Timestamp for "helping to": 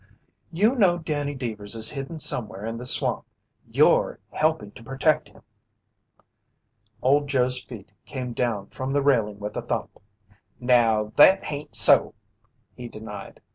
4.31-4.81